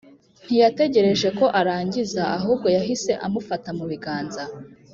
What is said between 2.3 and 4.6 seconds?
ahubwo yahise amufata mubiganza